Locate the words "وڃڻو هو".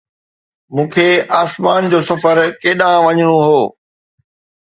3.27-3.61